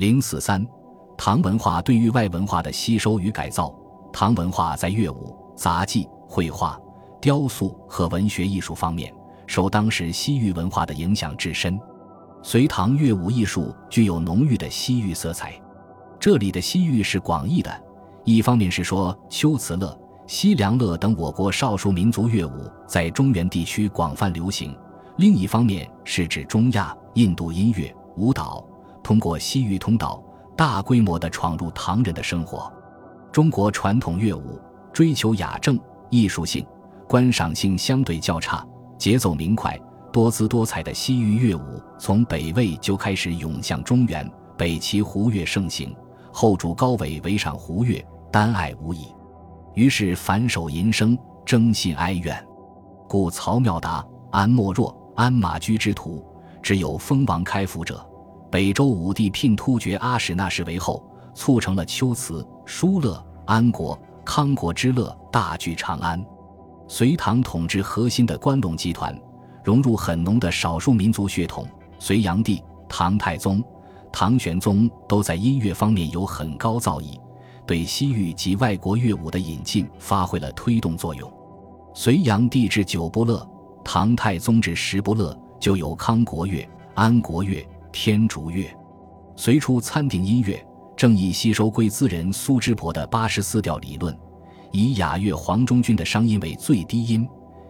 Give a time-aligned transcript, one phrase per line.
[0.00, 0.66] 零四三，
[1.14, 3.70] 唐文化对于外文化的吸收与改造。
[4.10, 6.80] 唐文化在乐舞、杂技、绘画、
[7.20, 9.12] 雕塑和文学艺术方面，
[9.46, 11.78] 受当时西域文化的影响至深。
[12.42, 15.52] 隋唐乐舞艺术具有浓郁的西域色彩。
[16.18, 17.70] 这里的西域是广义的，
[18.24, 19.94] 一方面是说秋瓷乐、
[20.26, 24.72] 西凉乐等我国少数民族乐舞在中原地区广泛流行；
[25.18, 28.64] 另一方面是指中亚、印度音乐、舞蹈。
[29.10, 30.22] 通过西域通道，
[30.56, 32.72] 大规模地闯入唐人的生活。
[33.32, 34.56] 中国传统乐舞
[34.92, 35.76] 追求雅正、
[36.10, 36.64] 艺术性，
[37.08, 38.64] 观赏性相对较差，
[38.96, 39.76] 节奏明快、
[40.12, 44.30] 多姿多彩的西域乐舞，从北魏就开始涌向中原。
[44.56, 45.92] 北齐胡乐盛行，
[46.30, 49.08] 后主高纬围赏胡乐，单爱无已，
[49.74, 52.46] 于是反手吟声，征信哀怨。
[53.08, 56.24] 故曹妙达、安莫若、安马居之徒，
[56.62, 58.06] 只有封王开府者。
[58.50, 61.04] 北周武帝聘突厥阿史那氏为后，
[61.34, 66.20] 促成了秋瓷、疏勒、安国、康国之乐大聚长安。
[66.88, 69.16] 隋唐统治核心的关陇集团，
[69.62, 71.64] 融入很浓的少数民族血统。
[72.00, 73.62] 隋炀帝、唐太宗、
[74.10, 77.20] 唐玄宗都在音乐方面有很高造诣，
[77.64, 81.32] 对西域及外国乐舞的引进发挥了推动作用。
[81.94, 83.48] 隋炀帝制九不乐，
[83.84, 87.64] 唐太宗制十不乐，就有康国乐、安国乐。
[87.92, 88.66] 天竺乐，
[89.36, 90.64] 随初参定音乐，
[90.96, 94.16] 正以吸收贵兹人苏之婆的八十四调理论，
[94.70, 97.28] 以雅乐黄中军的商音为最低音，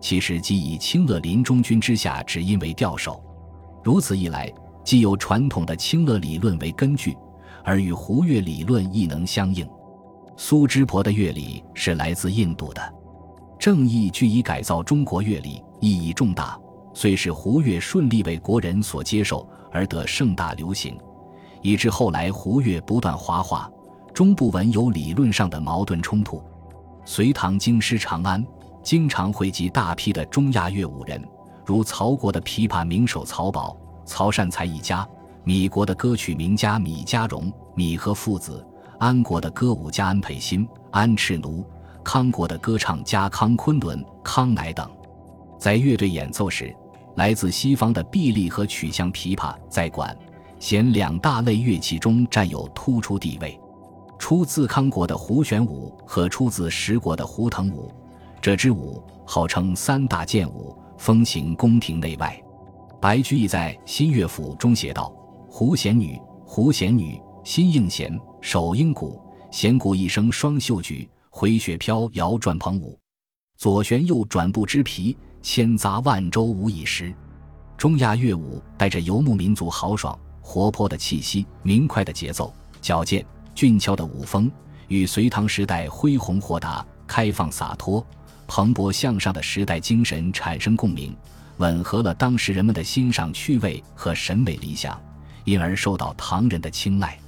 [0.00, 3.22] 其实即以清乐林中军之下指音为调首。
[3.82, 4.52] 如此一来，
[4.84, 7.16] 既有传统的清乐理论为根据，
[7.64, 9.68] 而与胡乐理论亦能相应。
[10.36, 12.94] 苏之婆的乐理是来自印度的，
[13.58, 16.58] 正义据以改造中国乐理，意义重大，
[16.92, 19.48] 虽使胡乐顺利为国人所接受。
[19.72, 20.96] 而得盛大流行，
[21.62, 23.70] 以致后来胡乐不断华化，
[24.12, 26.42] 终不闻有理论上的矛盾冲突。
[27.04, 28.46] 隋唐京师长安，
[28.82, 31.20] 经常汇集大批的中亚乐舞人，
[31.64, 35.04] 如曹国的琵琶名手曹宝、曹善才一家；
[35.42, 38.64] 米国的歌曲名家米家荣、米和父子；
[38.98, 41.64] 安国的歌舞家安培新、安赤奴；
[42.04, 44.88] 康国的歌唱家康昆仑、康乃等。
[45.58, 46.76] 在乐队演奏时。
[47.16, 50.16] 来自西方的臂力和曲项琵琶在管
[50.58, 53.58] 弦两大类乐器中占有突出地位。
[54.18, 57.92] 出自康国的胡旋舞和出自石国的胡腾舞，
[58.40, 62.40] 这支舞号称三大剑舞，风行宫廷内外。
[63.00, 65.12] 白居易在《新乐府》中写道
[65.50, 69.20] ：“胡弦女，胡弦女，心应弦，手应鼓，
[69.50, 72.96] 弦鼓一声双袖举，回雪飘摇转蓬舞，
[73.56, 77.12] 左旋右转不知疲。”千杂万州无一失。
[77.76, 84.50] 中亚乐舞带着游牧民族豪爽、活泼的气息、明快的节奏、矫健、俊俏的舞风，
[84.86, 88.06] 与隋唐时代恢宏豁达、开放洒脱、
[88.46, 91.14] 蓬勃向上的时代精神产生共鸣，
[91.56, 95.00] 吻合了当时人们的欣赏趣味和审美理想，
[95.44, 97.18] 因而受到唐人的青睐。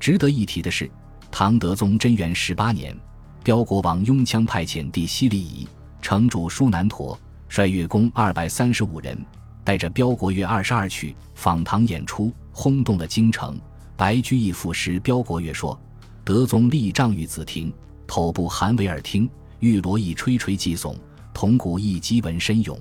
[0.00, 0.90] 值得一提的是，
[1.30, 2.96] 唐德宗贞元十八年，
[3.44, 5.68] 彪国王拥羌派遣弟西利夷
[6.00, 7.16] 城主舒南陀。
[7.52, 9.14] 率乐工二百三十五人，
[9.62, 13.60] 带着标国乐二十二曲访唐演出，轰动了京城。
[13.94, 15.78] 白居易赋诗标国乐说
[16.24, 17.70] ：“德宗立帐御紫庭，
[18.06, 19.28] 头部含维尔听，
[19.60, 20.96] 玉罗一吹吹即耸，
[21.34, 22.80] 铜鼓一击闻深勇。”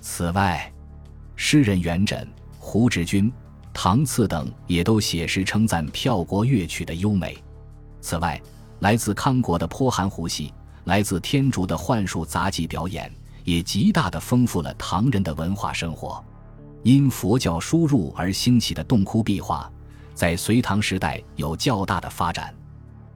[0.00, 0.72] 此外，
[1.34, 2.24] 诗人元稹、
[2.60, 3.30] 胡志君、
[3.74, 7.36] 唐赐等也都写诗称赞票国乐曲的优美。
[8.00, 8.40] 此外，
[8.78, 13.10] 来自康国的颇含胡戏，来自天竺的幻术杂技表演。
[13.46, 16.22] 也极大地丰富了唐人的文化生活。
[16.82, 19.70] 因佛教输入而兴起的洞窟壁画，
[20.14, 22.54] 在隋唐时代有较大的发展。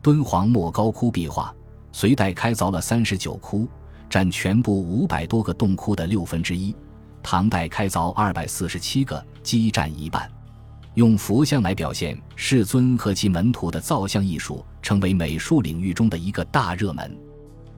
[0.00, 1.54] 敦煌莫高窟壁画，
[1.92, 3.68] 隋代开凿了三十九窟，
[4.08, 6.74] 占全部五百多个洞窟的六分之一；
[7.22, 10.30] 唐代开凿二百四十七个，基占一半。
[10.94, 17.16] 用佛像来表现世尊和其门徒的造像艺术，成为美术领域中的一个大热门。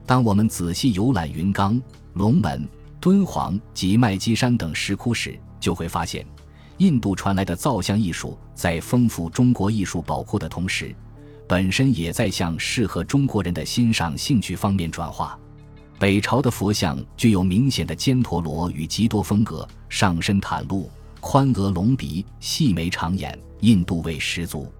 [0.05, 1.81] 当我们仔细游览云冈。
[2.13, 2.67] 龙门、
[2.99, 6.25] 敦煌及麦积山等石窟时，就会发现，
[6.77, 10.95] 印度传来的造像艺术在丰富中国艺术宝库的同时，
[11.47, 15.37] 本身也在向适合中国人的欣赏兴趣方面转化。
[15.99, 20.89] 北朝的佛像具有明显的犍陀罗与吉多风格，上身袒露，
[21.19, 24.71] 宽额隆鼻，细眉长眼，印度味十足。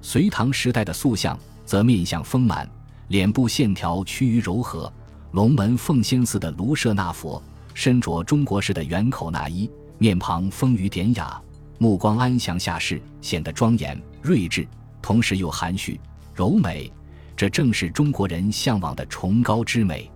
[0.00, 2.68] 隋唐时代的塑像则面相丰满，
[3.08, 4.92] 脸部线条趋于柔和。
[5.32, 7.42] 龙门奉仙寺的卢舍那佛
[7.72, 11.40] 身着中国式的圆口纳衣，面庞丰腴典雅；
[11.78, 14.68] 目光安详下视，显得庄严睿智，
[15.00, 15.98] 同时又含蓄
[16.34, 16.92] 柔美。
[17.34, 20.10] 这正是中国人向往的崇高之美。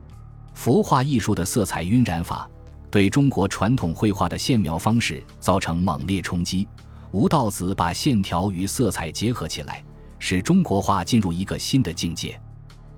[0.53, 2.47] 佛画艺术的色彩晕染法，
[2.91, 6.69] 对中国传统绘画的线描方式造成猛烈冲击。
[7.11, 9.83] 吴道子把线条与色彩结合起来，
[10.19, 12.39] 使中国画进入一个新的境界。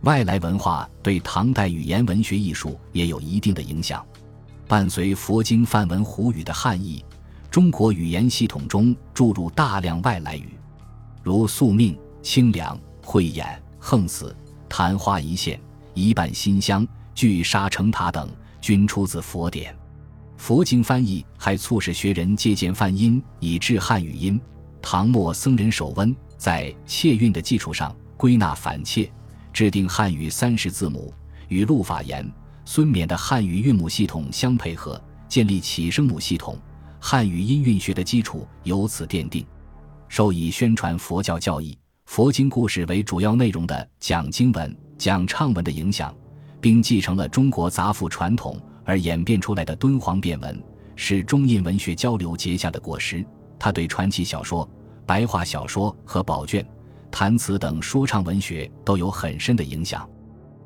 [0.03, 4.05] 外来文化对唐代语言文学艺术也有一定的影响。
[4.67, 7.05] 伴随佛经梵文胡语的汉译，
[7.51, 10.51] 中国语言系统中注入大量外来语，
[11.23, 14.35] 如宿命、清凉、慧眼、横死、
[14.69, 15.59] 昙花一现、
[15.95, 18.29] 一半馨香、聚沙成塔等，
[18.61, 19.75] 均出自佛典。
[20.37, 24.41] 佛经翻译还促使学人借鉴梵音以制汉语音。
[24.81, 29.11] 唐末僧人守温在切韵的基础上归纳反切，
[29.59, 31.13] 制定汉语三十字母，
[31.49, 32.25] 与陆法言。
[32.65, 36.57] 孙冕的汉语韵母系统相配合，建立起声母系统，
[37.01, 39.45] 汉语音韵学的基础由此奠定。
[40.07, 46.15] 受以宣传佛教教义、佛经故事为主要内容的讲经文、讲唱文的影响，
[46.61, 50.63] 并继承了中国杂赋传统而演变出来的敦煌变文，
[50.95, 53.27] 是中印文学交流结下的果实。
[53.59, 54.71] 他对传奇小说、
[55.05, 56.65] 白话小说和宝卷、
[57.19, 60.09] 弹词等说唱文学都有很深的影响。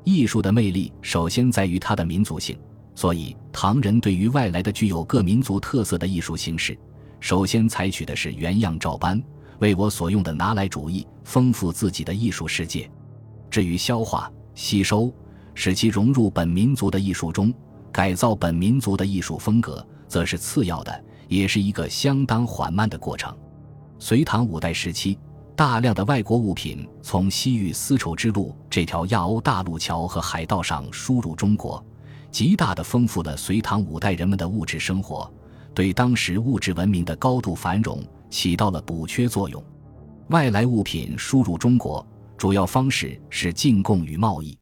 [0.03, 2.55] 艺术的魅力首先在于它的民族性，
[2.93, 6.77] 所以唐人对于外来的具有各民族特色的艺术形式，
[7.19, 9.19] 首先采取的是原样照搬、
[9.61, 12.87] 为我所用的拿来主义，丰富自己的艺术世界。
[13.49, 15.11] 至于消化、吸收，
[15.55, 17.51] 使其融入本民族的艺术中，
[17.91, 23.35] 改造本民族的艺术风格，则是次要的，也是一个相当缓慢的过程。
[23.97, 25.17] 隋唐五代时期。
[25.55, 31.83] 大量的外国物品从西域丝绸之路这条亚欧大陆桥和海道上输入中国，
[32.31, 35.31] 极大的丰富了隋唐五代人们的物质生活，
[35.73, 39.63] 对当时物质文明的高度繁荣起到了补缺作用。
[40.29, 42.05] 外来物品输入中国，
[42.35, 44.57] 主要方式是进贡与贸易。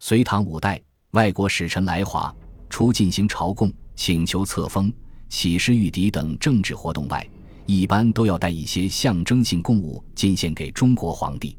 [0.00, 0.78] 隋唐五代，
[1.12, 2.34] 外国使臣来华，
[2.68, 4.92] 除进行朝贡、请求册封、
[5.30, 7.26] 起事御敌等政治活动外，
[7.66, 11.58] 一般都要带一些象征性贡物进献给中国皇帝，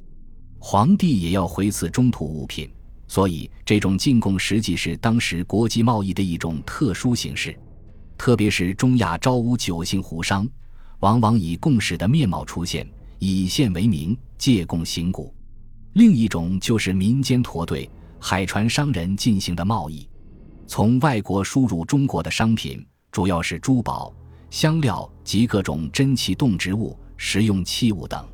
[0.57, 2.69] 皇帝也要回赐中土物品，
[3.07, 7.57] 所以这种进贡实际是当时国际贸易的一种特殊形式。
[8.17, 10.47] 特别是中亚招乌九姓胡商，
[10.99, 12.89] 往往以贡使的面貌出现，
[13.19, 15.33] 以献为名，借贡行古。
[15.93, 20.07] 另一种就是民间驼队、海船商人进行的贸易，
[20.67, 24.13] 从外国输入中国的商品主要是珠宝。
[24.49, 28.25] 香料及各种珍奇动植物、食用器物等。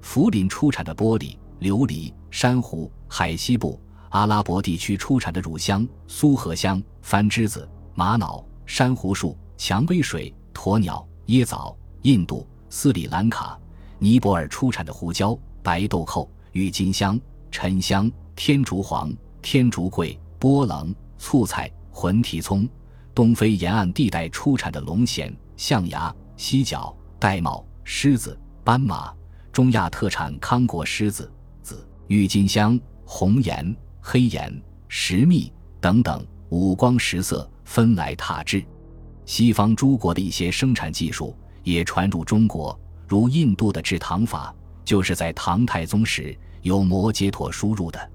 [0.00, 3.80] 福林出产的玻璃、琉璃、珊瑚；海西部、
[4.10, 13.58] 阿拉伯地区出产的乳香、苏合香、番栀子、玛瑙、珊瑚树、蔷薇水、鸵鸟、椰枣；印度、斯里兰卡、
[13.98, 17.20] 尼泊尔出产的胡椒、白豆蔻、郁金香、
[17.50, 19.12] 沉香、天竺黄、
[19.42, 22.66] 天竺桂、波棱、醋菜、魂蹄葱。
[23.14, 29.12] 东非沿岸地带出产的龙涎、象牙、犀角、玳瑁、狮子、斑马；
[29.52, 31.30] 中亚特产康国狮子、
[31.62, 38.64] 紫郁金香、红岩、黑岩、石蜜等等，五光十色，分来塔制。
[39.26, 44.54] 西方诸国的一些生产技术也传入中国，如印度的制糖法，
[44.84, 48.10] 就是在唐太宗时由摩羯陀输入的。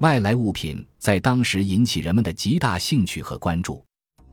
[0.00, 3.84] 外来物品在当时引起人们的极大兴趣和关注。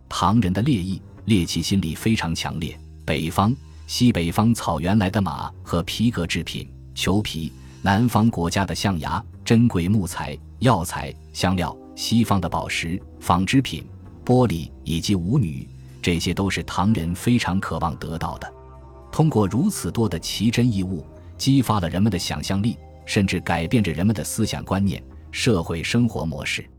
[0.10, 2.78] 唐人的猎意、猎奇心理非常强烈。
[3.06, 13.86] 北方、西北方草原来的马和皮革制品、裘皮；南方国家的象牙、珍贵木材、药材、香料；西方的宝石、纺织品、
[14.26, 15.68] 玻璃以及舞女，
[16.02, 18.54] 这些都是唐人非常渴望得到的。
[19.12, 21.06] 通过如此多的奇珍异物，
[21.38, 26.70] 激发了人们的想象力，甚至改变着人们的思想观念、社会生活模式。